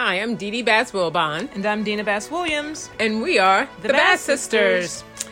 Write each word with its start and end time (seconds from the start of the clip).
Hi, 0.00 0.14
I'm 0.14 0.34
Dee 0.34 0.50
Dee 0.50 0.62
Bass 0.62 0.92
Wilbon, 0.92 1.54
And 1.54 1.66
I'm 1.66 1.84
Dina 1.84 2.02
Bass 2.02 2.30
Williams. 2.30 2.88
and 2.98 3.20
we 3.20 3.38
are 3.38 3.68
the, 3.82 3.88
The 3.88 3.92
Bass, 3.92 4.00
Bass 4.12 4.20
Sisters. 4.22 5.04
Sisters. 5.04 5.30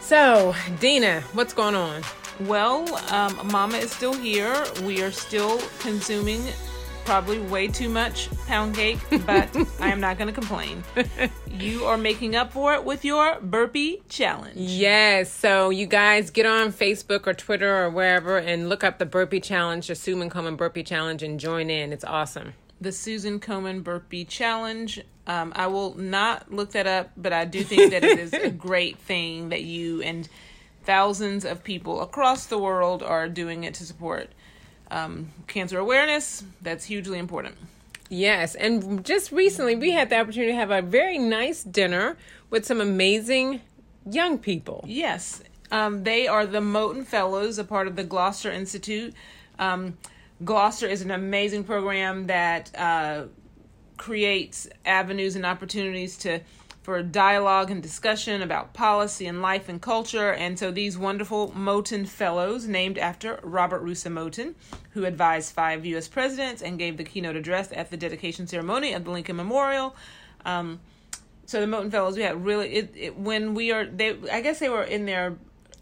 So, 0.00 0.52
Dina, 0.80 1.20
what's 1.32 1.52
going 1.52 1.76
on? 1.76 2.02
Well, 2.40 2.92
um, 3.12 3.38
Mama 3.52 3.76
is 3.78 3.92
still 3.92 4.14
here. 4.14 4.64
We 4.82 5.00
are 5.04 5.12
still 5.12 5.60
consuming 5.78 6.42
probably 7.04 7.38
way 7.38 7.68
too 7.68 7.88
much 7.88 8.28
pound 8.48 8.74
cake, 8.74 8.98
but 9.24 9.48
I 9.80 9.92
am 9.92 10.00
not 10.00 10.18
going 10.18 10.26
to 10.26 10.34
complain. 10.34 10.82
You 11.48 11.84
are 11.84 11.96
making 11.96 12.34
up 12.34 12.52
for 12.52 12.74
it 12.74 12.82
with 12.82 13.04
your 13.04 13.38
burpee 13.40 14.02
challenge. 14.08 14.56
Yes, 14.56 15.32
so 15.32 15.70
you 15.70 15.86
guys 15.86 16.30
get 16.30 16.46
on 16.46 16.72
Facebook 16.72 17.28
or 17.28 17.32
Twitter 17.32 17.84
or 17.84 17.90
wherever 17.90 18.38
and 18.38 18.68
look 18.68 18.82
up 18.82 18.98
the 18.98 19.06
Burpee 19.06 19.38
Challenge, 19.38 19.86
the 19.86 19.94
Susan 19.94 20.28
Komen 20.28 20.56
Burpee 20.56 20.82
Challenge, 20.82 21.22
and 21.22 21.38
join 21.38 21.70
in. 21.70 21.92
It's 21.92 22.04
awesome. 22.04 22.54
The 22.80 22.92
Susan 22.92 23.40
Komen 23.40 23.82
Burpee 23.82 24.24
Challenge. 24.24 25.00
Um, 25.26 25.52
I 25.54 25.66
will 25.66 25.94
not 25.96 26.52
look 26.52 26.72
that 26.72 26.86
up, 26.86 27.10
but 27.16 27.32
I 27.32 27.44
do 27.44 27.62
think 27.62 27.90
that 27.90 28.04
it 28.04 28.18
is 28.18 28.32
a 28.32 28.50
great 28.68 28.98
thing 28.98 29.50
that 29.50 29.62
you 29.62 30.02
and 30.02 30.28
thousands 30.84 31.44
of 31.44 31.62
people 31.62 32.00
across 32.00 32.46
the 32.46 32.58
world 32.58 33.02
are 33.02 33.28
doing 33.28 33.64
it 33.64 33.74
to 33.74 33.84
support 33.84 34.30
um, 34.90 35.30
cancer 35.46 35.78
awareness. 35.78 36.44
That's 36.62 36.86
hugely 36.86 37.18
important. 37.18 37.56
Yes, 38.08 38.54
and 38.54 39.04
just 39.04 39.32
recently 39.32 39.76
we 39.76 39.90
had 39.90 40.08
the 40.08 40.18
opportunity 40.18 40.52
to 40.52 40.56
have 40.56 40.70
a 40.70 40.80
very 40.80 41.18
nice 41.18 41.62
dinner 41.62 42.16
with 42.48 42.64
some 42.64 42.80
amazing 42.80 43.60
young 44.10 44.38
people. 44.38 44.82
Yes, 44.86 45.42
um, 45.70 46.04
they 46.04 46.26
are 46.26 46.46
the 46.46 46.60
Moton 46.60 47.04
Fellows, 47.04 47.58
a 47.58 47.64
part 47.64 47.86
of 47.86 47.96
the 47.96 48.04
Gloucester 48.04 48.50
Institute. 48.50 49.12
Um, 49.58 49.98
Gloucester 50.44 50.86
is 50.86 51.02
an 51.02 51.10
amazing 51.10 51.64
program 51.64 52.26
that 52.28 52.70
uh, 52.76 53.24
creates 53.96 54.68
avenues 54.84 55.36
and 55.36 55.44
opportunities 55.44 56.16
to 56.18 56.40
for 56.88 57.02
dialogue 57.02 57.70
and 57.70 57.82
discussion 57.82 58.40
about 58.40 58.72
policy 58.72 59.26
and 59.26 59.42
life 59.42 59.68
and 59.68 59.82
culture. 59.82 60.32
And 60.32 60.58
so 60.58 60.70
these 60.70 60.96
wonderful 60.96 61.50
Moton 61.50 62.08
Fellows, 62.08 62.66
named 62.66 62.96
after 62.96 63.38
Robert 63.42 63.84
Russa 63.84 64.10
Moton, 64.10 64.54
who 64.92 65.04
advised 65.04 65.52
five 65.52 65.84
U.S. 65.84 66.08
presidents 66.08 66.62
and 66.62 66.78
gave 66.78 66.96
the 66.96 67.04
keynote 67.04 67.36
address 67.36 67.70
at 67.72 67.90
the 67.90 67.98
dedication 67.98 68.46
ceremony 68.46 68.94
of 68.94 69.04
the 69.04 69.10
Lincoln 69.10 69.36
Memorial. 69.36 69.94
Um, 70.46 70.80
so 71.44 71.60
the 71.60 71.66
Moton 71.66 71.90
Fellows, 71.90 72.16
we 72.16 72.22
had 72.22 72.42
really 72.42 72.68
it, 72.68 72.94
it 72.96 73.18
when 73.18 73.52
we 73.52 73.70
are 73.70 73.84
they 73.84 74.16
I 74.32 74.40
guess 74.40 74.58
they 74.58 74.70
were 74.70 74.82
in 74.84 75.04
their 75.04 75.36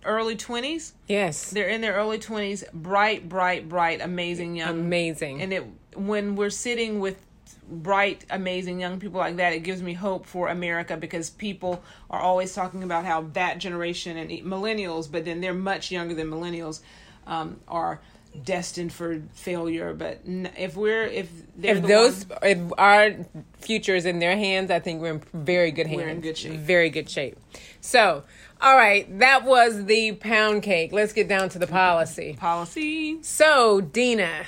early 0.06 0.36
twenties. 0.36 0.94
Yes, 1.08 1.50
They're 1.50 1.68
in 1.68 1.80
their 1.82 1.94
early 1.94 2.18
twenties, 2.18 2.64
bright, 2.72 3.28
bright, 3.28 3.68
bright, 3.68 4.00
amazing 4.00 4.56
young 4.56 4.70
amazing. 4.80 5.42
and 5.42 5.52
it 5.52 5.64
when 5.94 6.36
we're 6.36 6.50
sitting 6.50 7.00
with 7.00 7.20
bright 7.68 8.24
amazing 8.30 8.78
young 8.80 9.00
people 9.00 9.18
like 9.18 9.36
that 9.36 9.52
it 9.52 9.60
gives 9.64 9.82
me 9.82 9.92
hope 9.92 10.24
for 10.24 10.46
america 10.48 10.96
because 10.96 11.30
people 11.30 11.82
are 12.08 12.20
always 12.20 12.54
talking 12.54 12.84
about 12.84 13.04
how 13.04 13.22
that 13.32 13.58
generation 13.58 14.16
and 14.16 14.30
millennials 14.30 15.10
but 15.10 15.24
then 15.24 15.40
they're 15.40 15.52
much 15.52 15.90
younger 15.90 16.14
than 16.14 16.28
millennials 16.30 16.80
um, 17.26 17.58
are 17.66 18.00
destined 18.44 18.92
for 18.92 19.22
failure 19.34 19.94
but 19.94 20.20
n- 20.26 20.50
if 20.56 20.76
we're 20.76 21.04
if 21.04 21.28
they're 21.56 21.76
if 21.76 21.82
those 21.82 22.26
ones- 22.26 22.40
if 22.42 22.58
our 22.78 23.10
future 23.60 23.94
is 23.94 24.06
in 24.06 24.18
their 24.18 24.36
hands, 24.36 24.70
I 24.70 24.78
think 24.78 25.00
we're 25.00 25.14
in 25.14 25.22
very 25.32 25.70
good 25.70 25.86
hands. 25.86 25.96
We're 26.02 26.08
in 26.08 26.20
good 26.20 26.36
shape. 26.38 26.52
Very 26.52 26.90
good 26.90 27.08
shape. 27.10 27.36
So, 27.80 28.24
all 28.60 28.76
right, 28.76 29.18
that 29.18 29.44
was 29.44 29.86
the 29.86 30.12
pound 30.12 30.62
cake. 30.62 30.92
Let's 30.92 31.12
get 31.12 31.28
down 31.28 31.48
to 31.50 31.58
the 31.58 31.66
policy. 31.66 32.36
policy 32.38 33.18
So, 33.22 33.80
Dina, 33.80 34.44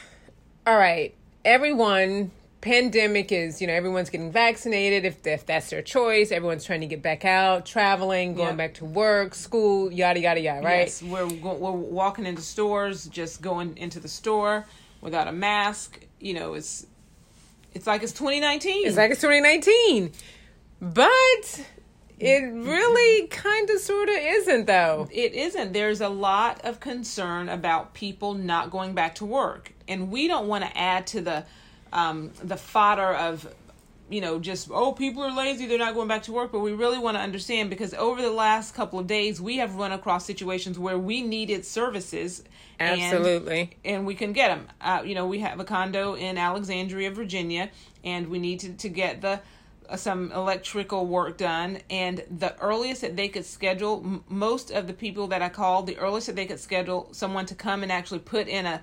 all 0.66 0.77
right, 0.77 1.14
everyone, 1.44 2.31
pandemic 2.60 3.30
is, 3.32 3.60
you 3.60 3.66
know, 3.66 3.72
everyone's 3.72 4.10
getting 4.10 4.32
vaccinated 4.32 5.04
if, 5.04 5.26
if 5.26 5.46
that's 5.46 5.70
their 5.70 5.82
choice. 5.82 6.32
Everyone's 6.32 6.64
trying 6.64 6.80
to 6.80 6.86
get 6.86 7.02
back 7.02 7.24
out, 7.24 7.64
traveling, 7.66 8.34
going 8.34 8.48
Yeah. 8.50 8.54
back 8.54 8.74
to 8.74 8.84
work, 8.84 9.34
school, 9.34 9.92
yada, 9.92 10.20
yada, 10.20 10.40
yada, 10.40 10.66
right? 10.66 10.78
Yes, 10.86 11.02
we're 11.02 11.26
we're 11.26 11.70
walking 11.72 12.26
into 12.26 12.42
stores, 12.42 13.06
just 13.06 13.42
going 13.42 13.76
into 13.76 14.00
the 14.00 14.08
store 14.08 14.66
without 15.00 15.28
a 15.28 15.32
mask. 15.32 16.00
You 16.20 16.34
know, 16.34 16.54
it's 16.54 16.86
it's 17.74 17.86
like 17.86 18.02
it's 18.02 18.12
2019. 18.12 18.86
It's 18.86 18.97
like 18.97 19.10
it's 19.12 19.20
2019. 19.20 20.12
But 20.80 21.64
it 22.18 22.42
really 22.52 23.26
kind 23.28 23.70
of 23.70 23.78
sort 23.80 24.08
of 24.08 24.14
isn't, 24.18 24.66
though. 24.66 25.08
it 25.12 25.32
isn't. 25.34 25.72
There's 25.72 26.00
a 26.00 26.08
lot 26.08 26.60
of 26.64 26.80
concern 26.80 27.48
about 27.48 27.94
people 27.94 28.34
not 28.34 28.70
going 28.70 28.94
back 28.94 29.14
to 29.16 29.24
work, 29.24 29.72
and 29.86 30.10
we 30.10 30.26
don't 30.28 30.48
want 30.48 30.64
to 30.64 30.76
add 30.78 31.06
to 31.08 31.20
the 31.20 31.44
um, 31.93 32.31
the 32.43 32.56
fodder 32.56 33.15
of 33.15 33.47
you 34.10 34.21
know 34.22 34.38
just 34.38 34.71
oh 34.72 34.93
people 34.93 35.22
are 35.22 35.31
lazy 35.37 35.66
they're 35.66 35.76
not 35.78 35.93
going 35.94 36.09
back 36.09 36.22
to 36.22 36.32
work 36.32 36.50
but 36.50 36.60
we 36.60 36.72
really 36.72 36.97
want 36.99 37.15
to 37.15 37.21
understand 37.21 37.69
because 37.69 37.93
over 37.93 38.22
the 38.22 38.31
last 38.31 38.75
couple 38.75 38.99
of 38.99 39.06
days 39.06 39.38
we 39.38 39.59
have 39.59 39.75
run 39.75 39.93
across 39.93 40.25
situations 40.25 40.78
where 40.78 40.97
we 40.98 41.21
needed 41.21 41.65
services 41.66 42.43
and- 42.78 43.00
Absolutely. 43.03 43.77
and 43.84 44.06
we 44.06 44.15
can 44.15 44.32
get 44.32 44.48
them. 44.48 44.66
Uh, 44.81 45.03
you 45.04 45.15
know, 45.15 45.27
we 45.27 45.41
have 45.41 45.59
a 45.60 45.65
condo 45.65 46.15
in 46.15 46.38
Alexandria, 46.38 47.10
Virginia, 47.10 47.71
and 48.04 48.28
we 48.28 48.38
need 48.38 48.60
to, 48.60 48.72
to 48.75 48.88
get 48.88 49.21
the 49.21 49.41
uh, 49.91 49.97
some 49.97 50.31
electrical 50.32 51.04
work 51.04 51.37
done. 51.37 51.78
And 51.91 52.22
the 52.31 52.56
earliest 52.60 53.00
that 53.00 53.16
they 53.16 53.28
could 53.28 53.44
schedule, 53.44 54.00
m- 54.04 54.25
most 54.28 54.71
of 54.71 54.87
the 54.87 54.93
people 54.93 55.27
that 55.28 55.43
I 55.43 55.48
called, 55.48 55.87
the 55.88 55.97
earliest 55.98 56.28
that 56.28 56.37
they 56.37 56.47
could 56.47 56.60
schedule 56.60 57.09
someone 57.10 57.47
to 57.47 57.56
come 57.56 57.82
and 57.82 57.91
actually 57.91 58.21
put 58.21 58.47
in 58.47 58.65
a 58.65 58.81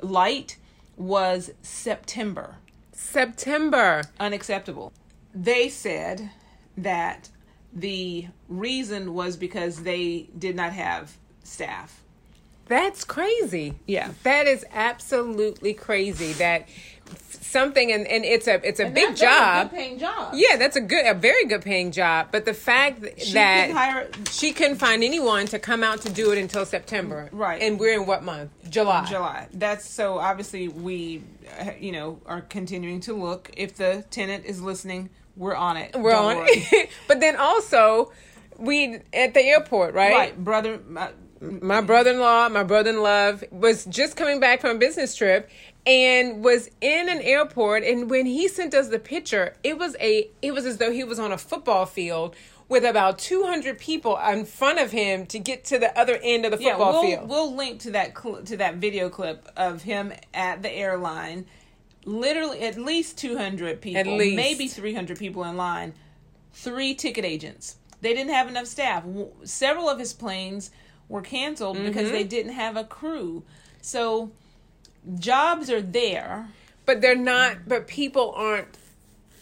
light 0.00 0.56
was 0.96 1.50
September. 1.62 2.56
September. 2.92 4.02
Unacceptable. 4.18 4.92
They 5.34 5.68
said 5.68 6.30
that 6.76 7.28
the 7.72 8.28
reason 8.48 9.14
was 9.14 9.36
because 9.36 9.82
they 9.82 10.28
did 10.38 10.56
not 10.56 10.72
have 10.72 11.16
staff. 11.44 12.02
That's 12.66 13.04
crazy. 13.04 13.74
Yeah. 13.86 14.12
That 14.22 14.46
is 14.46 14.64
absolutely 14.72 15.74
crazy 15.74 16.32
that 16.34 16.68
something 17.30 17.92
and, 17.92 18.06
and 18.06 18.24
it's 18.24 18.46
a 18.48 18.66
it's 18.66 18.80
a 18.80 18.86
big 18.86 19.08
That's 19.08 19.22
a 19.22 19.24
job. 19.24 19.70
good-paying 19.70 19.98
job. 19.98 20.34
Yeah, 20.34 20.56
that's 20.56 20.76
a 20.76 20.80
good 20.80 21.06
a 21.06 21.14
very 21.14 21.46
good 21.46 21.62
paying 21.62 21.92
job, 21.92 22.28
but 22.32 22.44
the 22.44 22.54
fact 22.54 23.04
She 23.18 23.32
that 23.34 23.70
hire 23.70 24.10
she 24.30 24.52
couldn't 24.52 24.76
find 24.76 25.02
anyone 25.04 25.46
to 25.46 25.58
come 25.58 25.82
out 25.82 26.00
to 26.02 26.10
do 26.10 26.32
it 26.32 26.38
until 26.38 26.66
September. 26.66 27.28
Right. 27.32 27.62
And 27.62 27.78
we're 27.78 27.94
in 28.00 28.06
what 28.06 28.22
month? 28.22 28.50
July. 28.68 29.04
July. 29.04 29.48
That's 29.52 29.88
so 29.88 30.18
obviously 30.18 30.68
we, 30.68 31.22
uh, 31.60 31.70
you 31.78 31.92
know, 31.92 32.20
are 32.26 32.42
continuing 32.42 33.00
to 33.02 33.14
look. 33.14 33.50
If 33.56 33.76
the 33.76 34.04
tenant 34.10 34.44
is 34.44 34.60
listening, 34.60 35.10
we're 35.36 35.54
on 35.54 35.76
it. 35.76 35.94
We're 35.94 36.12
Don't 36.12 36.24
on. 36.32 36.36
worry. 36.38 36.90
but 37.08 37.20
then 37.20 37.36
also 37.36 38.12
we 38.58 38.98
at 39.12 39.34
the 39.34 39.40
airport, 39.40 39.94
right? 39.94 40.12
right, 40.12 40.44
brother. 40.44 40.80
My, 40.88 41.10
my 41.40 41.80
brother-in-law, 41.80 42.48
my 42.48 42.62
brother-in-law 42.62 43.38
was 43.50 43.84
just 43.86 44.16
coming 44.16 44.40
back 44.40 44.60
from 44.60 44.76
a 44.76 44.78
business 44.78 45.14
trip 45.14 45.50
and 45.86 46.42
was 46.42 46.68
in 46.80 47.08
an 47.08 47.20
airport 47.20 47.84
and 47.84 48.10
when 48.10 48.26
he 48.26 48.48
sent 48.48 48.74
us 48.74 48.88
the 48.88 48.98
picture, 48.98 49.54
it 49.62 49.78
was 49.78 49.96
a 50.00 50.30
it 50.42 50.52
was 50.52 50.66
as 50.66 50.78
though 50.78 50.90
he 50.90 51.04
was 51.04 51.18
on 51.18 51.32
a 51.32 51.38
football 51.38 51.86
field 51.86 52.34
with 52.68 52.84
about 52.84 53.18
200 53.18 53.78
people 53.78 54.18
in 54.18 54.44
front 54.44 54.80
of 54.80 54.90
him 54.90 55.26
to 55.26 55.38
get 55.38 55.64
to 55.64 55.78
the 55.78 55.96
other 55.98 56.18
end 56.22 56.44
of 56.44 56.50
the 56.50 56.62
yeah, 56.62 56.70
football 56.70 56.92
we'll 56.92 57.02
field. 57.02 57.28
we'll 57.28 57.54
link 57.54 57.80
to 57.80 57.90
that 57.92 58.18
cl- 58.18 58.42
to 58.42 58.56
that 58.56 58.76
video 58.76 59.08
clip 59.08 59.48
of 59.56 59.82
him 59.82 60.12
at 60.34 60.62
the 60.62 60.72
airline. 60.72 61.46
Literally, 62.04 62.60
at 62.62 62.78
least 62.78 63.18
two 63.18 63.36
hundred 63.36 63.80
people, 63.80 64.00
At 64.00 64.06
least. 64.06 64.36
maybe 64.36 64.68
three 64.68 64.94
hundred 64.94 65.18
people 65.18 65.44
in 65.44 65.56
line. 65.56 65.92
Three 66.52 66.94
ticket 66.94 67.24
agents. 67.24 67.76
They 68.00 68.14
didn't 68.14 68.32
have 68.32 68.48
enough 68.48 68.66
staff. 68.66 69.04
Several 69.44 69.88
of 69.88 69.98
his 69.98 70.12
planes 70.12 70.70
were 71.08 71.22
canceled 71.22 71.76
Mm-hmm. 71.76 71.86
because 71.86 72.10
they 72.10 72.24
didn't 72.24 72.52
have 72.52 72.76
a 72.76 72.84
crew. 72.84 73.42
So 73.80 74.30
jobs 75.18 75.70
are 75.70 75.82
there. 75.82 76.48
but 76.84 77.00
they're 77.00 77.14
not 77.16 77.68
but 77.68 77.86
people 77.88 78.32
aren't 78.36 78.76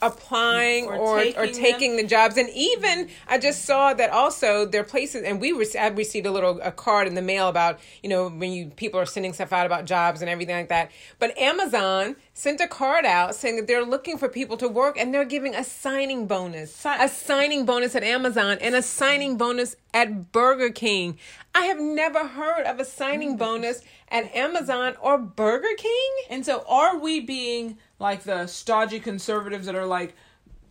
applying 0.07 0.87
Or 0.87 0.95
or 0.95 1.19
or 1.19 1.47
taking 1.47 1.55
taking, 1.55 1.97
the 1.97 2.05
jobs. 2.05 2.37
And 2.37 2.49
even 2.51 3.09
i 3.29 3.39
just 3.39 3.65
saw 3.65 3.95
that 3.95 4.11
also 4.11 4.67
there 4.67 4.81
are 4.81 4.85
places 4.85 5.23
and 5.23 5.41
we 5.41 5.53
rec- 5.53 5.77
I 5.77 5.89
received 5.89 6.27
a 6.27 6.31
little 6.31 6.61
a 6.63 6.73
card 6.73 7.07
in 7.07 7.15
the 7.15 7.23
mail 7.23 7.49
about 7.49 7.81
you 8.03 8.09
know 8.09 8.29
when 8.29 8.53
you 8.53 8.67
people 8.77 9.01
are 9.01 9.07
sending 9.07 9.33
stuff 9.33 9.53
out 9.53 9.67
about 9.67 9.85
jobs 9.85 10.21
and 10.21 10.29
everything 10.29 10.57
like 10.57 10.69
that. 10.69 10.91
But 11.19 11.37
amazon 11.39 12.17
sent 12.33 12.61
a 12.61 12.69
card 12.69 13.05
out 13.05 13.35
saying 13.35 13.57
that 13.57 13.67
they're 13.67 13.85
looking 13.85 14.19
for 14.19 14.29
people 14.29 14.57
to 14.59 14.69
work 14.69 14.99
and 14.99 15.13
they're 15.13 15.25
giving 15.25 15.55
a 15.55 15.65
signing 15.65 16.27
bonus 16.27 16.75
Si- 16.75 16.89
a 17.01 17.09
signing 17.09 17.65
bonus 17.65 17.95
at 17.95 18.03
amazon 18.03 18.59
and 18.61 18.75
a 18.75 18.83
signing 18.83 19.37
bonus 19.37 19.77
at 19.95 20.33
burger 20.33 20.71
king. 20.71 21.19
I 21.55 21.67
have 21.67 21.79
never 21.79 22.27
heard 22.27 22.65
of 22.67 22.81
a 22.81 22.85
signing 22.85 23.37
bonus 23.37 23.81
at 24.09 24.35
amazon 24.35 24.97
or 25.01 25.17
burger 25.19 25.75
king. 25.77 26.11
And 26.29 26.45
so, 26.45 26.65
are 26.69 26.99
we 26.99 27.21
being 27.21 27.79
like 28.05 28.23
the 28.25 28.47
stodgy 28.47 29.01
conservatives 29.01 29.65
that 29.65 29.75
are 29.75 29.87
like, 29.87 30.15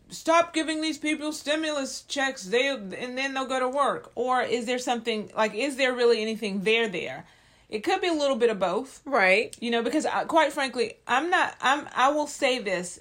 stop 0.10 0.54
giving 0.54 0.82
these 0.82 1.00
people 1.00 1.34
stimulus 1.34 2.04
checks, 2.04 2.44
they 2.44 2.68
and 2.70 3.18
then 3.18 3.34
they'll 3.34 3.48
go 3.48 3.60
to 3.60 3.68
work, 3.68 4.12
or 4.14 4.44
is 4.44 4.68
there 4.68 4.78
something 4.78 5.32
like, 5.36 5.56
is 5.56 5.76
there 5.76 5.94
really 5.94 6.22
anything 6.22 6.62
there 6.62 6.88
there? 6.88 7.26
It 7.70 7.80
could 7.84 8.02
be 8.02 8.08
a 8.08 8.14
little 8.14 8.36
bit 8.36 8.52
of 8.52 8.60
both, 8.60 9.02
right 9.04 9.58
you 9.60 9.72
know, 9.72 9.82
because 9.82 10.06
I, 10.06 10.26
quite 10.26 10.54
frankly, 10.54 10.94
I'm 11.08 11.32
not. 11.32 11.56
I'm. 11.60 11.90
I 11.96 12.10
will 12.10 12.28
say 12.28 12.60
this 12.60 13.00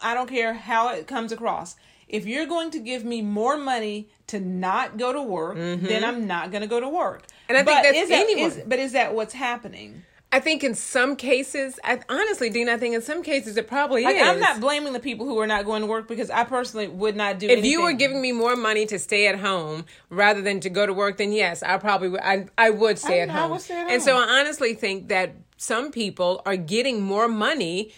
I 0.00 0.14
don't 0.14 0.28
care 0.28 0.54
how 0.54 0.94
it 0.94 1.08
comes 1.08 1.32
across. 1.32 1.74
If 2.08 2.24
you're 2.24 2.46
going 2.46 2.70
to 2.72 2.78
give 2.78 3.04
me 3.04 3.20
more 3.20 3.56
money 3.56 4.08
to 4.28 4.38
not 4.38 4.96
go 4.96 5.12
to 5.12 5.22
work, 5.22 5.56
then 5.56 6.04
I'm 6.04 6.26
not 6.28 6.52
going 6.52 6.60
to 6.62 6.68
go 6.68 6.78
to 6.78 6.88
work. 6.88 7.22
Mm-hmm. 7.22 7.48
And 7.48 7.58
I 7.58 7.64
think 7.64 7.82
that's 7.82 7.98
is 7.98 8.10
anyone. 8.10 8.50
is- 8.52 8.62
but 8.64 8.78
is 8.78 8.92
that 8.92 9.12
what's 9.14 9.34
happening? 9.34 10.04
I 10.34 10.40
think 10.40 10.64
in 10.64 10.74
some 10.74 11.14
cases, 11.16 11.78
I, 11.84 12.00
honestly, 12.08 12.48
Dean, 12.48 12.70
I 12.70 12.78
think 12.78 12.94
in 12.94 13.02
some 13.02 13.22
cases 13.22 13.58
it 13.58 13.68
probably 13.68 14.02
Like, 14.04 14.16
is. 14.16 14.22
I'm 14.22 14.40
not 14.40 14.60
blaming 14.60 14.94
the 14.94 14.98
people 15.00 15.26
who 15.26 15.38
are 15.38 15.46
not 15.46 15.66
going 15.66 15.82
to 15.82 15.86
work 15.86 16.08
because 16.08 16.30
I 16.30 16.44
personally 16.44 16.88
would 16.88 17.14
not 17.16 17.38
do. 17.38 17.48
if 17.50 17.64
you 17.66 17.82
were 17.82 17.92
giving 17.92 18.22
me 18.22 18.32
more 18.32 18.56
money 18.56 18.86
to 18.86 18.98
stay 18.98 19.26
at 19.26 19.38
home 19.38 19.84
rather 20.08 20.40
than 20.40 20.58
to 20.60 20.70
go 20.70 20.86
to 20.86 20.94
work, 20.94 21.18
then 21.18 21.32
yes, 21.32 21.62
I 21.62 21.76
probably 21.76 22.08
would. 22.08 22.20
I, 22.20 22.46
I 22.56 22.70
would 22.70 22.98
stay 22.98 23.20
I- 23.20 23.24
at 23.24 23.28
home. 23.30 23.50
would 23.50 23.60
stay 23.60 23.78
at 23.78 23.90
And 23.90 24.02
so. 24.02 24.16
I 24.16 24.40
honestly 24.40 24.72
think 24.74 25.08
that 25.08 25.34
some 25.58 25.92
people 25.92 26.40
are 26.46 26.56
getting 26.56 27.02
more 27.02 27.28
money, 27.28 27.92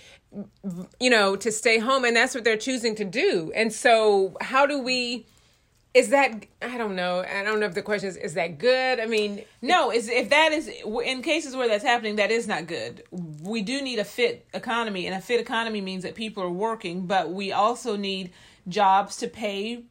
you 1.00 1.10
know, 1.10 1.36
to 1.36 1.52
stay 1.52 1.78
home, 1.78 2.04
and 2.04 2.16
that's 2.16 2.34
what 2.34 2.42
they're 2.42 2.56
choosing 2.56 2.96
to 2.96 3.04
do. 3.04 3.52
And 3.54 3.72
so, 3.72 4.36
how 4.40 4.66
do 4.66 4.80
we? 4.80 5.26
Is 5.94 6.08
that 6.08 6.46
I 6.60 6.76
don't 6.76 6.96
know. 6.96 7.20
I 7.20 7.44
don't 7.44 7.60
know 7.60 7.66
if 7.66 7.74
the 7.74 7.82
question 7.82 8.08
is 8.08 8.16
is 8.16 8.34
that 8.34 8.58
good. 8.58 8.98
I 8.98 9.06
mean, 9.06 9.44
No, 9.62 9.92
is 9.92 10.08
if 10.08 10.28
that 10.30 10.50
is 10.52 10.68
in 10.68 11.22
cases 11.22 11.54
where 11.54 11.68
that's 11.68 11.84
happening, 11.84 12.16
that 12.16 12.32
is 12.32 12.48
not 12.48 12.66
good. 12.66 13.04
We 13.12 13.62
do 13.62 13.80
need 13.80 14.00
a 14.00 14.04
fit 14.04 14.44
economy, 14.52 15.06
and 15.06 15.14
a 15.14 15.20
fit 15.20 15.38
economy 15.40 15.80
means 15.80 16.02
that 16.02 16.16
people 16.16 16.42
are 16.42 16.50
working, 16.50 17.06
but 17.06 17.30
we 17.30 17.52
also 17.52 17.94
need 17.96 18.32
jobs 18.68 19.18
to 19.18 19.28
pay, 19.28 19.84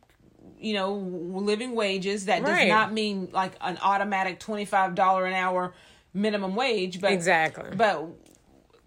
you 0.60 0.74
know, 0.74 0.94
living 0.94 1.74
wages. 1.74 2.26
That 2.26 2.42
does 2.42 2.50
Right. 2.50 2.68
not 2.68 2.92
mean 2.92 3.30
like 3.32 3.54
an 3.62 3.78
automatic 3.82 4.42
twenty 4.42 4.66
five 4.66 4.96
dollar 4.96 5.26
an 5.26 5.34
hour 5.34 5.74
minimum 6.14 6.54
wage, 6.56 7.00
but 7.00 7.14
Exactly. 7.14 7.70
But 7.78 8.08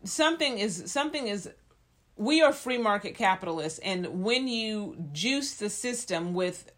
something 0.04 0.58
is 0.58 0.92
something 0.92 1.28
is. 1.28 1.48
We 2.18 2.40
are 2.42 2.52
free 2.52 2.78
market 2.78 3.14
capitalists, 3.14 3.78
and 3.78 4.22
when 4.22 4.48
you 4.48 4.96
juice 5.12 5.54
the 5.54 5.68
system 5.70 6.32
with 6.34 6.70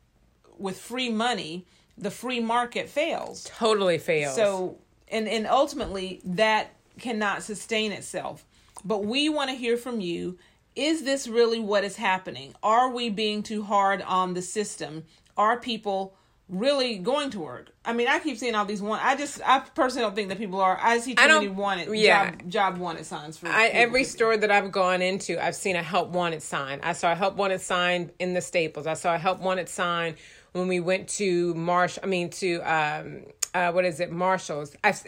with 0.58 0.78
free 0.78 1.08
money, 1.08 1.66
the 1.96 2.10
free 2.10 2.40
market 2.40 2.88
fails. 2.88 3.44
totally 3.44 3.98
fails. 3.98 4.34
So, 4.36 4.78
and 5.08 5.28
and 5.28 5.46
ultimately 5.46 6.20
that 6.24 6.74
cannot 6.98 7.42
sustain 7.42 7.92
itself. 7.92 8.44
But 8.84 9.04
we 9.04 9.28
want 9.28 9.50
to 9.50 9.56
hear 9.56 9.76
from 9.76 10.00
you. 10.00 10.38
Is 10.76 11.02
this 11.02 11.26
really 11.26 11.58
what 11.58 11.82
is 11.82 11.96
happening? 11.96 12.54
Are 12.62 12.88
we 12.90 13.10
being 13.10 13.42
too 13.42 13.64
hard 13.64 14.00
on 14.02 14.34
the 14.34 14.42
system? 14.42 15.04
Are 15.36 15.58
people 15.58 16.14
really 16.48 16.98
going 16.98 17.30
to 17.30 17.40
work? 17.40 17.70
I 17.84 17.92
mean, 17.92 18.06
I 18.06 18.20
keep 18.20 18.38
seeing 18.38 18.54
all 18.54 18.64
these 18.64 18.80
one. 18.80 19.00
I 19.02 19.16
just, 19.16 19.40
I 19.44 19.58
personally 19.60 20.02
don't 20.06 20.14
think 20.14 20.28
that 20.28 20.38
people 20.38 20.60
are. 20.60 20.78
I 20.80 20.98
see 21.00 21.16
too 21.16 21.22
I 21.22 21.26
don't- 21.26 21.42
many 21.42 21.48
wanted 21.54 21.92
yeah. 21.96 22.30
job 22.30 22.48
job 22.48 22.78
wanted 22.78 23.06
signs 23.06 23.36
for 23.36 23.48
I, 23.48 23.66
every 23.68 24.04
store 24.04 24.36
that 24.36 24.52
I've 24.52 24.70
gone 24.70 25.02
into, 25.02 25.42
I've 25.44 25.56
seen 25.56 25.74
a 25.74 25.82
help 25.82 26.10
wanted 26.10 26.42
sign. 26.42 26.78
I 26.84 26.92
saw 26.92 27.10
a 27.10 27.16
help 27.16 27.34
wanted 27.34 27.60
sign 27.60 28.12
in 28.20 28.34
the 28.34 28.40
Staples. 28.40 28.86
I 28.86 28.94
saw 28.94 29.14
a 29.16 29.18
help 29.18 29.40
wanted 29.40 29.68
sign 29.68 30.14
when 30.58 30.68
we 30.68 30.80
went 30.80 31.08
to 31.10 31.54
Marsh. 31.54 31.98
I 32.02 32.06
mean 32.06 32.30
to 32.30 32.60
um, 32.60 33.22
uh, 33.54 33.72
what 33.72 33.84
is 33.84 34.00
it, 34.00 34.12
Marshalls. 34.12 34.76
I've 34.84 35.02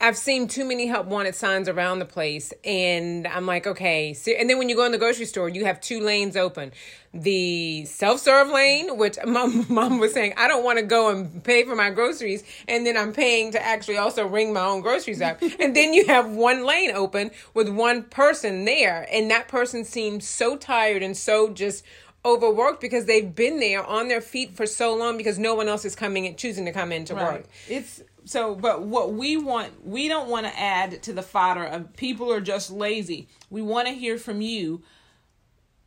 I've 0.00 0.16
seen 0.16 0.48
too 0.48 0.64
many 0.64 0.86
help 0.86 1.06
wanted 1.06 1.34
signs 1.34 1.68
around 1.68 1.98
the 1.98 2.04
place, 2.04 2.52
and 2.64 3.26
I'm 3.26 3.46
like, 3.46 3.66
okay. 3.66 4.14
So, 4.14 4.32
and 4.32 4.48
then 4.48 4.58
when 4.58 4.68
you 4.68 4.76
go 4.76 4.84
in 4.84 4.92
the 4.92 4.98
grocery 4.98 5.26
store, 5.26 5.48
you 5.48 5.64
have 5.66 5.80
two 5.80 6.00
lanes 6.00 6.36
open: 6.36 6.72
the 7.12 7.84
self 7.84 8.20
serve 8.20 8.48
lane, 8.48 8.96
which 8.96 9.18
mom, 9.26 9.66
mom 9.68 9.98
was 9.98 10.12
saying, 10.12 10.34
I 10.36 10.48
don't 10.48 10.64
want 10.64 10.78
to 10.78 10.84
go 10.84 11.10
and 11.10 11.44
pay 11.44 11.64
for 11.64 11.76
my 11.76 11.90
groceries, 11.90 12.42
and 12.66 12.86
then 12.86 12.96
I'm 12.96 13.12
paying 13.12 13.52
to 13.52 13.64
actually 13.64 13.98
also 13.98 14.26
ring 14.26 14.52
my 14.52 14.64
own 14.64 14.80
groceries 14.80 15.20
up. 15.20 15.42
and 15.60 15.76
then 15.76 15.92
you 15.92 16.06
have 16.06 16.30
one 16.30 16.64
lane 16.64 16.92
open 16.92 17.30
with 17.54 17.68
one 17.68 18.04
person 18.04 18.64
there, 18.64 19.06
and 19.12 19.30
that 19.30 19.48
person 19.48 19.84
seems 19.84 20.26
so 20.26 20.56
tired 20.56 21.02
and 21.02 21.16
so 21.16 21.50
just 21.50 21.84
overworked 22.24 22.80
because 22.80 23.06
they've 23.06 23.34
been 23.34 23.58
there 23.58 23.84
on 23.84 24.08
their 24.08 24.20
feet 24.20 24.56
for 24.56 24.66
so 24.66 24.94
long 24.94 25.16
because 25.16 25.38
no 25.38 25.54
one 25.54 25.68
else 25.68 25.84
is 25.84 25.96
coming 25.96 26.26
and 26.26 26.36
choosing 26.36 26.64
to 26.66 26.72
come 26.72 26.92
in 26.92 27.04
to 27.06 27.14
work. 27.14 27.46
It's 27.68 28.02
so, 28.24 28.54
but 28.54 28.82
what 28.82 29.12
we 29.12 29.36
want, 29.36 29.84
we 29.84 30.08
don't 30.08 30.28
want 30.28 30.46
to 30.46 30.58
add 30.58 31.02
to 31.02 31.12
the 31.12 31.22
fodder 31.22 31.64
of 31.64 31.96
people 31.96 32.32
are 32.32 32.40
just 32.40 32.70
lazy. 32.70 33.28
We 33.50 33.62
want 33.62 33.88
to 33.88 33.94
hear 33.94 34.18
from 34.18 34.40
you. 34.40 34.82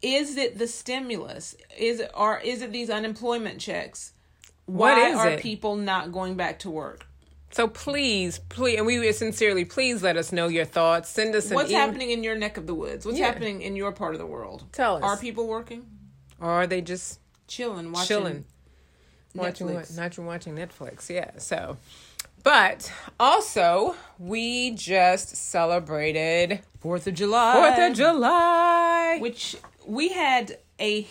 Is 0.01 0.35
it 0.35 0.57
the 0.57 0.67
stimulus? 0.67 1.55
Is 1.77 2.01
it 2.01 2.11
or 2.13 2.39
is 2.39 2.61
it 2.61 2.71
these 2.71 2.89
unemployment 2.89 3.59
checks? 3.59 4.13
Why 4.65 5.13
are 5.13 5.29
it? 5.29 5.39
people 5.39 5.75
not 5.75 6.11
going 6.11 6.35
back 6.35 6.59
to 6.59 6.69
work? 6.69 7.07
So 7.51 7.67
please, 7.69 8.39
please, 8.49 8.77
and 8.77 8.85
we 8.85 9.09
sincerely 9.13 9.63
please 9.63 10.03
let 10.03 10.17
us 10.17 10.33
know 10.33 10.49
your 10.49 10.65
thoughts. 10.65 11.09
Send 11.09 11.33
us 11.35 11.49
an 11.49 11.55
What's 11.55 11.69
email. 11.69 11.85
happening 11.85 12.11
in 12.11 12.21
your 12.23 12.35
neck 12.35 12.57
of 12.57 12.67
the 12.67 12.75
woods? 12.75 13.05
What's 13.05 13.17
Yeah. 13.17 13.27
happening 13.27 13.61
in 13.61 13.77
your 13.77 13.93
part 13.93 14.13
of 14.13 14.19
the 14.19 14.25
world? 14.25 14.65
Tell 14.73 14.97
us. 14.97 15.03
Are 15.03 15.15
people 15.15 15.47
working? 15.47 15.85
Or 16.39 16.49
are 16.49 16.67
they 16.67 16.81
just 16.81 17.19
Chilling, 17.47 17.91
watching, 17.91 18.07
chilling? 18.07 18.45
watching 19.35 19.67
what? 19.73 19.85
Netflix. 19.85 19.97
Not 19.97 20.17
watching 20.19 20.55
Netflix. 20.55 21.09
Yeah. 21.09 21.31
So, 21.37 21.77
but 22.43 22.91
also 23.19 23.95
we 24.19 24.71
just 24.71 25.35
celebrated 25.35 26.61
Fourth 26.79 27.07
of 27.07 27.13
July. 27.13 27.53
Fourth 27.53 27.91
of 27.91 27.95
July. 27.97 29.17
which 29.19 29.55
we 29.85 30.09
had 30.09 30.57
a 30.79 31.07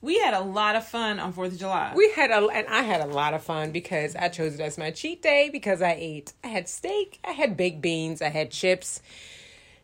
we 0.00 0.18
had 0.18 0.34
a 0.34 0.40
lot 0.40 0.76
of 0.76 0.86
fun 0.86 1.18
on 1.18 1.32
Fourth 1.32 1.52
of 1.52 1.58
July. 1.58 1.92
we 1.96 2.10
had 2.12 2.30
a 2.30 2.46
and 2.48 2.66
I 2.68 2.82
had 2.82 3.00
a 3.00 3.06
lot 3.06 3.34
of 3.34 3.42
fun 3.42 3.72
because 3.72 4.14
I 4.14 4.28
chose 4.28 4.54
it 4.54 4.60
as 4.60 4.76
my 4.78 4.90
cheat 4.90 5.22
day 5.22 5.48
because 5.50 5.80
I 5.82 5.96
ate. 5.98 6.34
I 6.44 6.48
had 6.48 6.68
steak. 6.68 7.18
I 7.24 7.32
had 7.32 7.56
baked 7.56 7.80
beans. 7.80 8.20
I 8.22 8.28
had 8.28 8.50
chips, 8.50 9.00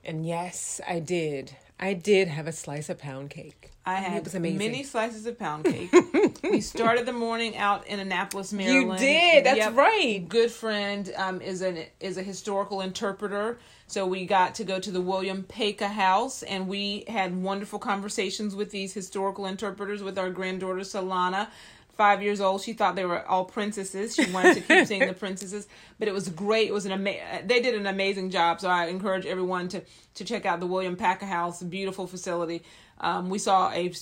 and 0.05 0.26
yes, 0.26 0.81
I 0.87 1.00
did. 1.00 1.56
I 1.85 1.93
did 1.93 2.29
have 2.29 2.47
a 2.47 2.53
slice 2.53 2.89
of 2.89 2.97
pound 2.97 3.29
cake. 3.29 3.71
I 3.85 3.97
had 3.97 4.17
it 4.17 4.25
was 4.25 4.35
amazing. 4.35 4.57
many 4.57 4.83
slices 4.85 5.27
of 5.27 5.39
pound 5.39 5.67
cake. 5.67 5.93
we 6.43 6.63
started 6.63 7.05
the 7.05 7.13
morning 7.13 7.59
out 7.59 7.87
in 7.87 8.01
Annapolis, 8.01 8.55
Maryland. 8.55 8.99
You 8.99 9.07
did, 9.07 9.45
that's 9.45 9.71
right. 9.77 10.27
Good 10.27 10.51
friend 10.51 11.13
um, 11.19 11.43
is 11.43 11.61
an 11.61 11.85
is 12.01 12.17
a 12.17 12.23
historical 12.23 12.81
interpreter, 12.81 13.59
so 13.87 14.07
we 14.07 14.25
got 14.25 14.55
to 14.55 14.65
go 14.65 14.81
to 14.81 14.91
the 14.91 15.03
William 15.03 15.43
Paca 15.43 15.89
House, 15.89 16.43
and 16.43 16.69
we 16.69 17.05
had 17.07 17.37
wonderful 17.37 17.79
conversations 17.79 18.55
with 18.55 18.71
these 18.71 18.95
historical 18.95 19.45
interpreters 19.45 20.03
with 20.03 20.19
our 20.19 20.31
granddaughter 20.31 20.81
Solana. 20.81 21.49
Five 21.96 22.23
years 22.23 22.41
old, 22.41 22.61
she 22.62 22.73
thought 22.73 22.96
they 22.96 23.05
were 23.05 23.25
all 23.26 23.44
princesses. 23.44 24.14
She 24.17 24.31
wanted 24.32 24.55
to 24.55 24.61
keep 24.61 24.87
seeing 24.87 25.06
the 25.06 25.12
princesses, 25.25 25.69
but 25.99 26.08
it 26.08 26.14
was 26.14 26.29
great. 26.29 26.69
It 26.69 26.73
was 26.73 26.87
an 26.87 26.93
ama- 26.93 27.43
They 27.44 27.61
did 27.61 27.75
an 27.75 27.87
amazing 27.87 28.31
job. 28.31 28.61
So 28.61 28.69
I 28.69 28.87
encourage 28.87 29.26
everyone 29.26 29.69
to 29.69 29.82
to 30.14 30.25
check 30.25 30.44
out 30.46 30.61
the 30.61 30.67
William 30.67 30.96
Paca 30.96 31.25
House, 31.26 31.62
beautiful 31.62 32.06
facility. 32.06 32.62
Um, 33.00 33.31
we 33.31 33.38
saw 33.38 33.70
a 33.73 33.93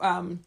um, 0.00 0.40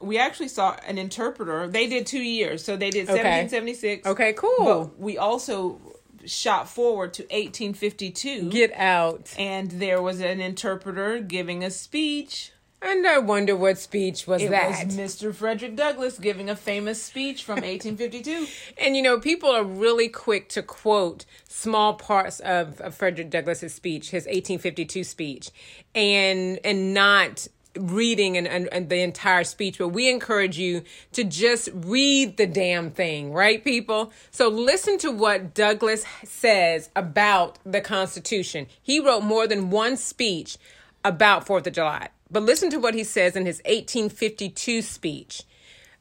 we 0.00 0.18
actually 0.18 0.48
saw 0.48 0.76
an 0.86 0.98
interpreter. 0.98 1.68
They 1.68 1.86
did 1.86 2.06
two 2.06 2.22
years, 2.22 2.62
so 2.64 2.76
they 2.76 2.90
did 2.90 3.04
Okay. 3.08 3.22
1776. 3.22 4.06
Okay, 4.06 4.32
cool. 4.34 4.92
We 4.98 5.16
also 5.18 5.80
shot 6.26 6.68
forward 6.68 7.14
to 7.14 7.22
1852, 7.24 8.50
Get 8.50 8.72
out. 8.74 9.32
and 9.38 9.70
there 9.70 10.02
was 10.02 10.20
an 10.20 10.40
interpreter 10.40 11.20
giving 11.20 11.62
a 11.64 11.70
speech. 11.70 12.52
And 12.82 13.06
I 13.06 13.18
wonder 13.18 13.56
what 13.56 13.78
speech 13.78 14.26
was 14.26 14.42
It 14.42 14.50
that. 14.50 14.86
was 14.86 14.96
Mr. 14.96 15.34
Frederick 15.34 15.76
Douglass 15.76 16.18
giving 16.18 16.50
a 16.50 16.56
famous 16.56 17.02
speech 17.02 17.42
from 17.42 17.56
1852. 17.56 18.46
And 18.78 18.94
you 18.96 19.02
know, 19.02 19.18
people 19.18 19.50
are 19.50 19.64
really 19.64 20.08
quick 20.08 20.48
to 20.50 20.62
quote 20.62 21.24
small 21.48 21.94
parts 21.94 22.38
of, 22.40 22.80
of 22.80 22.94
Frederick 22.94 23.30
Douglass's 23.30 23.74
speech, 23.74 24.10
his 24.10 24.24
1852 24.24 25.04
speech, 25.04 25.50
and 25.94 26.58
and 26.64 26.92
not 26.92 27.48
reading 27.78 28.36
and, 28.36 28.46
and, 28.48 28.68
and 28.72 28.88
the 28.88 29.00
entire 29.02 29.44
speech. 29.44 29.78
But 29.78 29.88
we 29.88 30.08
encourage 30.10 30.58
you 30.58 30.82
to 31.12 31.24
just 31.24 31.68
read 31.74 32.36
the 32.36 32.46
damn 32.46 32.90
thing, 32.90 33.32
right, 33.32 33.62
people? 33.62 34.12
So 34.30 34.48
listen 34.48 34.98
to 34.98 35.10
what 35.10 35.54
Douglass 35.54 36.04
says 36.24 36.90
about 36.96 37.58
the 37.64 37.80
Constitution. 37.80 38.66
He 38.82 39.00
wrote 39.00 39.22
more 39.22 39.46
than 39.46 39.70
one 39.70 39.96
speech 39.96 40.56
about 41.04 41.46
Fourth 41.46 41.66
of 41.66 41.72
July. 41.72 42.08
But 42.30 42.42
listen 42.42 42.70
to 42.70 42.78
what 42.78 42.94
he 42.94 43.04
says 43.04 43.36
in 43.36 43.46
his 43.46 43.58
1852 43.64 44.82
speech 44.82 45.42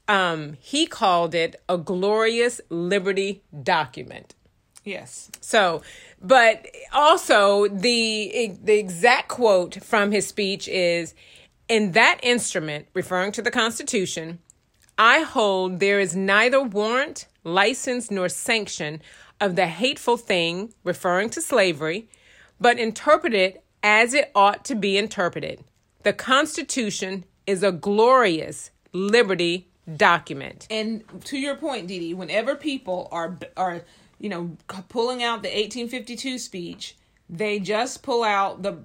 um, 0.07 0.57
he 0.59 0.85
called 0.85 1.33
it 1.33 1.61
a 1.67 1.77
glorious 1.77 2.61
liberty 2.69 3.41
document. 3.63 4.35
Yes. 4.83 5.31
So, 5.41 5.81
but 6.21 6.67
also 6.93 7.67
the 7.67 8.55
the 8.63 8.77
exact 8.77 9.29
quote 9.29 9.83
from 9.83 10.11
his 10.11 10.27
speech 10.27 10.67
is 10.67 11.15
in 11.67 11.93
that 11.93 12.19
instrument 12.21 12.87
referring 12.93 13.31
to 13.33 13.41
the 13.41 13.49
Constitution, 13.49 14.39
I 14.97 15.21
hold 15.21 15.79
there 15.79 15.99
is 15.99 16.15
neither 16.15 16.61
warrant, 16.61 17.25
license 17.43 18.11
nor 18.11 18.29
sanction 18.29 19.01
of 19.41 19.55
the 19.55 19.65
hateful 19.65 20.17
thing 20.17 20.73
referring 20.83 21.31
to 21.31 21.41
slavery, 21.41 22.07
but 22.61 22.77
interpret 22.77 23.33
it 23.33 23.63
as 23.81 24.13
it 24.13 24.31
ought 24.35 24.63
to 24.65 24.75
be 24.75 24.97
interpreted. 24.97 25.63
The 26.05 26.13
Constitution 26.13 27.25
is 27.47 27.63
a 27.63 27.71
glorious 27.71 28.69
liberty 28.93 29.67
document. 29.97 30.67
And 30.69 31.03
to 31.25 31.35
your 31.39 31.55
point, 31.55 31.87
Dee 31.87 31.97
Dee, 31.97 32.13
whenever 32.13 32.55
people 32.55 33.07
are 33.11 33.39
are 33.57 33.81
you 34.19 34.29
know 34.29 34.51
pulling 34.87 35.23
out 35.23 35.41
the 35.41 35.49
1852 35.49 36.37
speech, 36.37 36.95
they 37.27 37.57
just 37.57 38.03
pull 38.03 38.23
out 38.23 38.61
the 38.61 38.77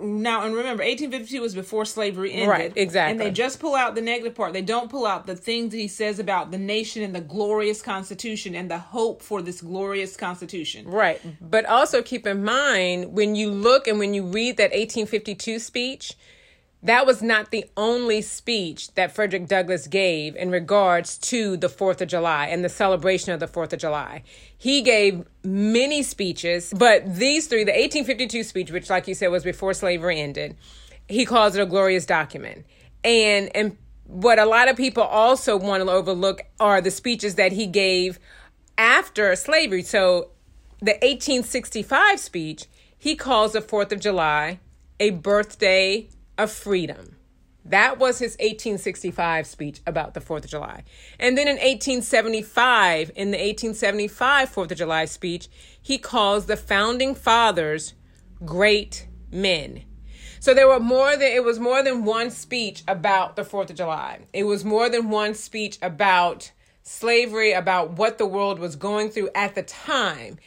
now 0.00 0.44
and 0.44 0.54
remember 0.54 0.84
1852 0.84 1.40
was 1.40 1.52
before 1.56 1.84
slavery 1.84 2.32
ended 2.32 2.48
Right, 2.48 2.72
exactly. 2.76 3.10
and 3.10 3.20
they 3.20 3.32
just 3.32 3.58
pull 3.58 3.74
out 3.74 3.96
the 3.96 4.00
negative 4.00 4.36
part 4.36 4.52
they 4.52 4.62
don't 4.62 4.88
pull 4.88 5.04
out 5.04 5.26
the 5.26 5.34
things 5.34 5.72
he 5.74 5.88
says 5.88 6.20
about 6.20 6.52
the 6.52 6.58
nation 6.58 7.02
and 7.02 7.12
the 7.12 7.20
glorious 7.20 7.82
constitution 7.82 8.54
and 8.54 8.70
the 8.70 8.78
hope 8.78 9.20
for 9.20 9.42
this 9.42 9.60
glorious 9.62 10.16
constitution 10.16 10.86
Right. 10.86 11.20
But 11.40 11.66
also 11.66 12.02
keep 12.02 12.24
in 12.24 12.44
mind 12.44 13.12
when 13.14 13.34
you 13.34 13.50
look 13.50 13.88
and 13.88 13.98
when 13.98 14.14
you 14.14 14.22
read 14.26 14.58
that 14.58 14.70
1852 14.70 15.58
speech, 15.58 16.16
that 16.82 17.06
was 17.06 17.22
not 17.22 17.50
the 17.50 17.64
only 17.76 18.22
speech 18.22 18.92
that 18.94 19.14
Frederick 19.14 19.46
Douglass 19.46 19.86
gave 19.86 20.34
in 20.34 20.50
regards 20.50 21.16
to 21.18 21.56
the 21.56 21.68
4th 21.68 22.00
of 22.00 22.08
July 22.08 22.46
and 22.46 22.64
the 22.64 22.68
celebration 22.68 23.32
of 23.32 23.38
the 23.38 23.46
4th 23.46 23.72
of 23.72 23.78
July. 23.78 24.24
He 24.58 24.82
gave 24.82 25.24
many 25.44 26.02
speeches, 26.02 26.72
but 26.76 27.14
these 27.14 27.46
three, 27.46 27.62
the 27.62 27.70
1852 27.70 28.42
speech, 28.42 28.70
which 28.72 28.90
like 28.90 29.06
you 29.06 29.14
said 29.14 29.28
was 29.28 29.44
before 29.44 29.74
slavery 29.74 30.20
ended, 30.20 30.56
he 31.08 31.24
calls 31.24 31.54
it 31.54 31.62
a 31.62 31.66
glorious 31.66 32.04
document. 32.04 32.66
And 33.04 33.54
and 33.54 33.76
what 34.06 34.38
a 34.38 34.44
lot 34.44 34.68
of 34.68 34.76
people 34.76 35.04
also 35.04 35.56
want 35.56 35.84
to 35.84 35.90
overlook 35.90 36.42
are 36.58 36.80
the 36.80 36.90
speeches 36.90 37.36
that 37.36 37.52
he 37.52 37.66
gave 37.66 38.18
after 38.76 39.34
slavery. 39.36 39.82
So 39.82 40.30
the 40.80 40.92
1865 40.92 42.18
speech, 42.18 42.64
he 42.98 43.14
calls 43.14 43.52
the 43.52 43.60
4th 43.60 43.92
of 43.92 44.00
July 44.00 44.58
a 44.98 45.10
birthday 45.10 46.08
of 46.42 46.50
freedom. 46.50 47.16
That 47.64 47.98
was 47.98 48.18
his 48.18 48.32
1865 48.32 49.46
speech 49.46 49.80
about 49.86 50.14
the 50.14 50.20
4th 50.20 50.44
of 50.44 50.50
July. 50.50 50.82
And 51.18 51.38
then 51.38 51.46
in 51.46 51.54
1875, 51.54 53.12
in 53.14 53.30
the 53.30 53.38
1875 53.38 54.52
4th 54.52 54.70
of 54.72 54.78
July 54.78 55.04
speech, 55.04 55.48
he 55.80 55.96
calls 55.96 56.46
the 56.46 56.56
founding 56.56 57.14
fathers 57.14 57.94
great 58.44 59.06
men. 59.30 59.84
So 60.40 60.54
there 60.54 60.66
were 60.66 60.80
more 60.80 61.12
than 61.12 61.30
it 61.30 61.44
was 61.44 61.60
more 61.60 61.84
than 61.84 62.04
one 62.04 62.32
speech 62.32 62.82
about 62.88 63.36
the 63.36 63.42
4th 63.42 63.70
of 63.70 63.76
July. 63.76 64.22
It 64.32 64.42
was 64.42 64.64
more 64.64 64.88
than 64.88 65.08
one 65.08 65.34
speech 65.34 65.78
about 65.80 66.50
slavery, 66.82 67.52
about 67.52 67.92
what 67.92 68.18
the 68.18 68.26
world 68.26 68.58
was 68.58 68.74
going 68.74 69.10
through 69.10 69.30
at 69.36 69.54
the 69.54 69.62
time. 69.62 70.38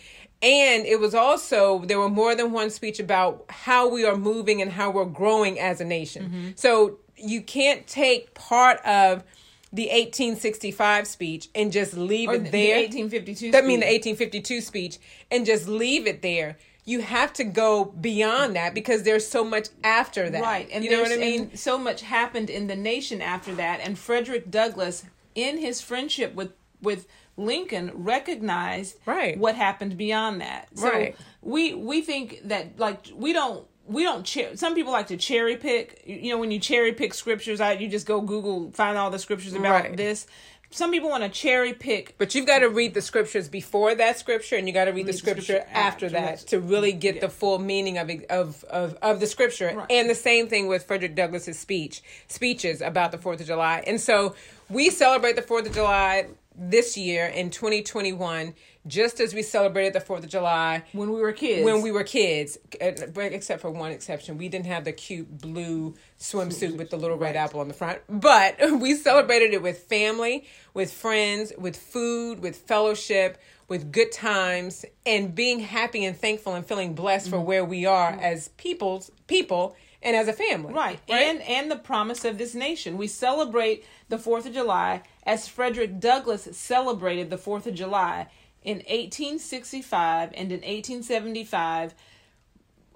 And 0.42 0.86
it 0.86 1.00
was 1.00 1.16
also, 1.16 1.80
there 1.86 2.00
were 2.00 2.10
more 2.10 2.36
than 2.36 2.52
one 2.52 2.70
speech 2.70 3.00
about 3.00 3.46
how 3.50 3.88
we 3.90 4.06
are 4.06 4.16
moving 4.18 4.62
and 4.62 4.72
how 4.72 4.92
we're 4.92 5.06
growing 5.06 5.60
as 5.60 5.82
a 5.82 5.86
nation. 5.86 6.26
Mm-hmm. 6.26 6.50
So 6.56 7.00
you 7.18 7.42
can't 7.42 7.88
take 7.88 8.34
part 8.34 8.80
of 8.86 9.24
the 9.72 9.84
1865 9.88 11.08
speech 11.08 11.50
and 11.56 11.72
just 11.72 11.96
leave 11.96 12.30
or 12.30 12.36
it 12.36 12.44
the 12.46 12.50
there. 12.52 12.78
1852 12.78 13.52
That 13.52 13.66
mean 13.66 13.80
the 13.80 13.88
1852 13.88 14.62
speech 14.62 15.00
and 15.32 15.46
just 15.46 15.68
leave 15.68 16.08
it 16.08 16.22
there. 16.22 16.58
You 16.86 17.02
have 17.02 17.34
to 17.34 17.44
go 17.44 17.86
beyond 17.86 18.56
that 18.56 18.76
because 18.76 19.04
there's 19.04 19.28
so 19.28 19.44
much 19.44 19.70
after 19.84 20.30
that. 20.30 20.42
Right, 20.42 20.70
and 20.72 20.84
you 20.84 20.92
know 20.92 21.02
what 21.02 21.12
I 21.12 21.18
there's- 21.18 21.40
mean? 21.40 21.56
so 21.56 21.78
much 21.80 22.02
happened 22.04 22.50
in 22.52 22.68
the 22.68 22.76
nation 22.76 23.22
after 23.22 23.56
that, 23.56 23.80
and 23.82 23.98
Frederick 23.98 24.52
Douglass, 24.52 25.04
in 25.34 25.58
his 25.58 25.82
friendship 25.82 26.36
with 26.36 26.52
with 26.82 27.08
Lincoln, 27.38 27.92
recognized 27.94 28.98
Right. 29.06 29.38
what 29.38 29.56
happened 29.56 29.98
beyond 29.98 30.42
that. 30.42 30.70
So 30.76 30.90
Right. 30.90 31.16
we 31.42 31.74
we 31.74 32.02
think 32.02 32.42
that 32.46 32.80
like 32.80 33.08
we 33.14 33.34
don't. 33.34 33.66
We 33.88 34.02
don't. 34.02 34.26
Cher- 34.26 34.56
some 34.58 34.74
people 34.74 34.92
like 34.92 35.08
to 35.08 35.18
cherry 35.18 35.58
pick. 35.58 36.02
You 36.08 36.32
know, 36.32 36.40
when 36.40 36.50
you 36.50 36.60
cherry 36.60 36.92
pick 36.94 37.14
scriptures, 37.14 37.62
I 37.62 37.74
you 37.74 37.88
just 37.88 38.08
go 38.08 38.20
Google, 38.22 38.72
find 38.72 38.98
all 38.98 39.12
the 39.12 39.20
scriptures 39.20 39.54
about 39.54 39.84
Right. 39.84 39.98
this. 39.98 40.26
Some 40.72 40.92
people 40.92 41.10
want 41.10 41.24
to 41.24 41.30
cherry 41.30 41.74
pick 41.74 42.16
But 42.18 42.34
you've 42.34 42.48
got 42.48 42.60
to 42.60 42.70
read 42.70 42.96
the 42.96 43.02
scriptures 43.02 43.48
before 43.48 43.94
that 43.96 44.18
scripture, 44.18 44.56
and 44.58 44.68
you 44.68 44.74
got 44.74 44.86
to 44.86 44.92
read 44.92 45.06
the 45.06 45.12
the 45.12 45.18
scripture 45.18 45.42
scripture 45.44 45.70
after 45.72 46.10
that 46.10 46.40
to 46.48 46.60
really 46.60 46.92
get 46.94 47.22
the 47.22 47.30
full 47.30 47.60
meaning 47.60 48.00
of 48.00 48.10
of 48.32 48.64
of, 48.66 48.98
of 49.04 49.20
the 49.20 49.28
scripture. 49.28 49.72
Right. 49.76 49.86
And 49.92 50.10
the 50.10 50.16
same 50.16 50.48
thing 50.48 50.68
with 50.68 50.84
Frederick 50.86 51.14
Douglass's 51.16 51.60
speech 51.60 52.02
speeches 52.28 52.82
about 52.82 53.12
the 53.12 53.20
Fourth 53.20 53.40
of 53.40 53.46
July. 53.46 53.84
And 53.86 54.02
so 54.02 54.36
we 54.68 54.90
celebrate 54.90 55.36
the 55.36 55.44
Fourth 55.44 55.68
of 55.68 55.74
July 55.76 56.26
this 56.58 56.98
year 56.98 57.26
in 57.26 57.50
2021, 57.50 58.54
just 58.88 59.20
as 59.20 59.34
we 59.34 59.42
celebrated 59.42 59.94
the 59.94 60.00
Fourth 60.00 60.24
of 60.24 60.30
July 60.30 60.84
when 60.94 61.12
we 61.12 61.22
were 61.22 61.32
kids. 61.32 61.66
when 61.66 61.82
we 61.82 61.92
were 61.92 62.04
kids, 62.04 62.58
except 62.80 63.62
for 63.62 63.72
one 63.72 63.92
exception. 63.92 64.38
We 64.38 64.50
didn't 64.50 64.68
have 64.68 64.86
the 64.86 64.92
cute 64.92 65.42
blue 65.42 65.96
swimsuit 66.20 66.78
with 66.78 66.90
the 66.90 66.98
little 66.98 67.18
red 67.18 67.36
apple 67.36 67.60
on 67.60 67.68
the 67.68 67.74
front, 67.74 68.02
but 68.08 68.56
we 68.80 68.96
celebrated 68.96 69.54
it 69.54 69.62
with 69.62 69.80
family, 69.80 70.46
with 70.74 70.92
friends, 70.92 71.52
with 71.58 71.76
food, 71.76 72.40
with 72.40 72.58
fellowship, 72.58 73.38
with 73.68 73.92
good 73.92 74.12
times, 74.12 74.86
and 75.06 75.34
being 75.34 75.60
happy 75.60 76.06
and 76.06 76.16
thankful 76.16 76.54
and 76.54 76.66
feeling 76.66 76.94
blessed 76.94 77.30
for 77.30 77.38
mm-hmm. 77.38 77.46
where 77.46 77.66
we 77.66 77.86
are 77.86 78.12
mm-hmm. 78.12 78.22
as 78.22 78.50
people's 78.50 79.12
people 79.28 79.76
and 80.06 80.16
as 80.16 80.28
a 80.28 80.34
family. 80.34 80.74
Right. 80.74 81.00
And 81.10 81.42
and 81.42 81.70
the 81.70 81.76
promise 81.76 82.24
of 82.24 82.38
this 82.38 82.54
nation. 82.54 82.98
We 82.98 83.08
celebrate 83.08 83.84
the 84.08 84.18
4th 84.18 84.46
of 84.46 84.54
July 84.54 85.02
as 85.26 85.48
Frederick 85.48 86.00
Douglass 86.00 86.48
celebrated 86.52 87.30
the 87.30 87.38
4th 87.38 87.66
of 87.66 87.74
July 87.76 88.28
in 88.64 88.78
1865 88.78 90.30
and 90.34 90.52
in 90.52 90.60
1875 90.62 91.94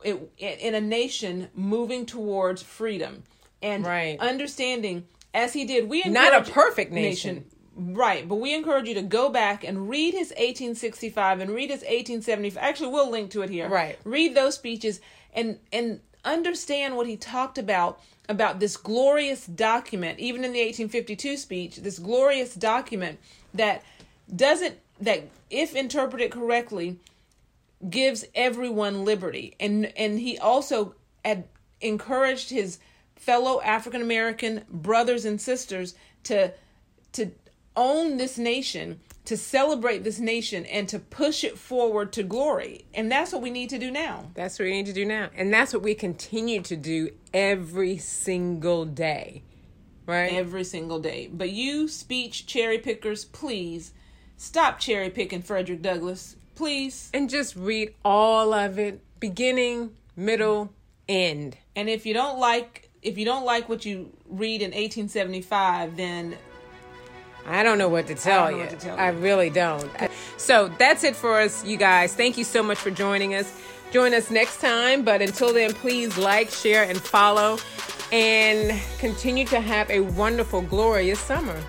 it, 0.03 0.31
in 0.37 0.75
a 0.75 0.81
nation 0.81 1.49
moving 1.53 2.05
towards 2.05 2.61
freedom 2.63 3.23
and 3.61 3.85
Right. 3.85 4.17
understanding 4.19 5.05
as 5.33 5.53
he 5.53 5.65
did. 5.65 5.89
We 5.89 6.03
Not 6.03 6.33
a 6.33 6.37
encourage- 6.37 6.51
perfect 6.53 6.91
nation. 6.93 7.45
Right, 7.75 8.27
but 8.27 8.35
we 8.35 8.53
encourage 8.53 8.87
you 8.87 8.93
to 8.95 9.01
go 9.01 9.29
back 9.29 9.63
and 9.63 9.89
read 9.89 10.13
his 10.13 10.33
1865 10.37 11.39
and 11.39 11.51
read 11.51 11.69
his 11.69 11.83
1875. 11.87 12.61
Actually, 12.63 12.89
we'll 12.91 13.09
link 13.09 13.31
to 13.31 13.41
it 13.41 13.49
here. 13.49 13.69
Right. 13.69 13.97
Read 14.03 14.35
those 14.35 14.55
speeches 14.55 14.99
and 15.33 15.59
and 15.71 16.01
understand 16.25 16.97
what 16.97 17.07
he 17.07 17.15
talked 17.15 17.57
about 17.57 18.01
about 18.29 18.59
this 18.59 18.77
glorious 18.77 19.47
document, 19.47 20.19
even 20.19 20.45
in 20.45 20.53
the 20.53 20.59
1852 20.59 21.35
speech, 21.35 21.77
this 21.77 21.99
glorious 21.99 22.53
document 22.53 23.19
that 23.53 23.83
doesn't 24.33 24.77
that 25.01 25.27
if 25.49 25.75
interpreted 25.75 26.31
correctly 26.31 26.97
gives 27.89 28.25
everyone 28.35 29.03
liberty. 29.03 29.55
And 29.59 29.87
and 29.97 30.19
he 30.19 30.37
also 30.37 30.93
had 31.25 31.45
encouraged 31.81 32.51
his 32.51 32.77
fellow 33.15 33.61
African 33.61 34.01
American 34.01 34.63
brothers 34.69 35.25
and 35.25 35.41
sisters 35.41 35.95
to 36.23 36.53
to 37.13 37.31
own 37.75 38.17
this 38.17 38.37
nation, 38.37 38.99
to 39.25 39.37
celebrate 39.37 40.03
this 40.03 40.19
nation 40.19 40.65
and 40.65 40.89
to 40.89 40.99
push 40.99 41.43
it 41.43 41.57
forward 41.57 42.11
to 42.13 42.23
glory. 42.23 42.85
And 42.93 43.11
that's 43.11 43.31
what 43.31 43.41
we 43.41 43.49
need 43.49 43.69
to 43.69 43.77
do 43.77 43.91
now. 43.91 44.31
That's 44.33 44.57
what 44.57 44.65
we 44.65 44.71
need 44.71 44.87
to 44.87 44.93
do 44.93 45.05
now. 45.05 45.29
And 45.35 45.53
that's 45.53 45.73
what 45.73 45.83
we 45.83 45.93
continue 45.93 46.61
to 46.63 46.75
do 46.75 47.09
every 47.33 47.97
single 47.97 48.85
day. 48.85 49.43
Right? 50.05 50.33
Every 50.33 50.63
single 50.63 50.99
day. 50.99 51.29
But 51.31 51.51
you 51.51 51.87
speech 51.87 52.47
cherry 52.47 52.79
pickers, 52.79 53.25
please 53.25 53.93
stop 54.37 54.79
cherry 54.79 55.09
picking 55.09 55.43
Frederick 55.43 55.81
Douglass. 55.81 56.35
Please. 56.55 57.09
and 57.13 57.29
just 57.29 57.55
read 57.55 57.93
all 58.03 58.53
of 58.53 58.77
it, 58.79 59.01
beginning, 59.21 59.91
middle, 60.17 60.73
end. 61.07 61.57
And 61.75 61.87
if 61.87 62.05
you 62.05 62.13
don't 62.13 62.37
like 62.37 62.89
if 63.01 63.17
you 63.17 63.25
don't 63.25 63.45
like 63.45 63.69
what 63.69 63.85
you 63.85 64.11
read 64.27 64.61
in 64.61 64.71
1875, 64.71 65.95
then 65.95 66.35
I 67.45 67.63
don't 67.63 67.77
know 67.77 67.89
what 67.89 68.07
to 68.07 68.15
tell 68.15 68.51
don't 68.51 68.59
you. 68.59 68.67
to 68.67 68.75
tell 68.75 68.97
I 68.97 69.09
really 69.09 69.49
don't. 69.49 69.89
So 70.37 70.69
that's 70.77 71.03
it 71.03 71.15
for 71.15 71.39
us, 71.39 71.65
you 71.65 71.77
guys. 71.77 72.15
Thank 72.15 72.37
you 72.37 72.43
so 72.43 72.61
much 72.63 72.77
for 72.77 72.91
joining 72.91 73.35
us. 73.35 73.59
Join 73.91 74.13
us 74.13 74.29
next 74.29 74.61
time. 74.61 75.03
But 75.03 75.21
until 75.21 75.53
then, 75.53 75.73
please 75.73 76.17
like, 76.17 76.49
share, 76.49 76.83
and 76.83 76.99
follow. 76.99 77.57
And 78.11 78.79
continue 78.99 79.45
to 79.47 79.59
have 79.59 79.89
a 79.89 80.01
wonderful, 80.01 80.61
glorious 80.61 81.19
summer. 81.19 81.59